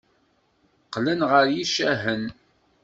Qqlen 0.85 1.21
ɣer 1.31 1.45
yicahen. 1.55 2.23